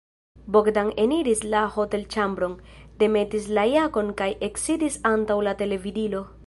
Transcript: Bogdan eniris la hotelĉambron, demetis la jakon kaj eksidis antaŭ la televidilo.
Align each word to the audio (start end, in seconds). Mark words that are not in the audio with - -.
Bogdan 0.53 0.87
eniris 1.03 1.43
la 1.51 1.61
hotelĉambron, 1.75 2.57
demetis 3.05 3.51
la 3.59 3.69
jakon 3.75 4.13
kaj 4.23 4.31
eksidis 4.51 5.03
antaŭ 5.13 5.41
la 5.49 5.57
televidilo. 5.63 6.27